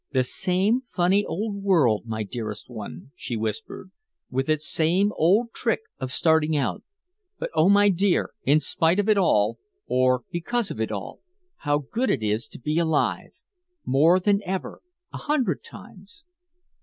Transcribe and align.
"The 0.13 0.23
same 0.23 0.81
funny 0.91 1.23
old 1.23 1.61
world, 1.61 2.07
my 2.07 2.23
dearest 2.23 2.67
one," 2.71 3.11
she 3.13 3.37
whispered, 3.37 3.91
"with 4.31 4.49
its 4.49 4.67
same 4.67 5.11
old 5.15 5.53
trick 5.53 5.81
of 5.99 6.11
starting 6.11 6.57
out. 6.57 6.81
But 7.37 7.51
oh 7.53 7.69
my 7.69 7.89
dear, 7.89 8.31
in 8.43 8.59
spite 8.61 8.97
of 8.97 9.07
it 9.07 9.17
all 9.19 9.59
or 9.85 10.23
because 10.31 10.71
of 10.71 10.81
it 10.81 10.91
all 10.91 11.19
how 11.57 11.85
good 11.91 12.09
it 12.09 12.23
is 12.23 12.47
to 12.47 12.59
be 12.59 12.79
alive! 12.79 13.29
More 13.85 14.19
than 14.19 14.41
ever 14.43 14.81
a 15.13 15.19
hundred 15.19 15.63
times!" 15.63 16.23